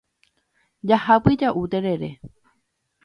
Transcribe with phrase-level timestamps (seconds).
[0.91, 2.11] Jahápy ja'u terere